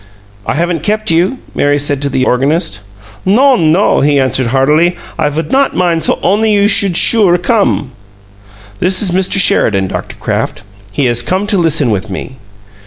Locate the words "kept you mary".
0.81-1.77